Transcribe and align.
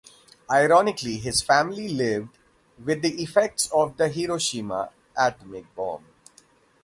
Ironically 0.49 1.17
his 1.17 1.43
family 1.43 1.87
lived 1.87 2.35
with 2.83 3.03
the 3.03 3.21
effects 3.21 3.69
of 3.71 3.97
the 3.97 4.09
Hiroshima 4.09 4.89
atomic 5.15 5.75
bomb. 5.75 6.03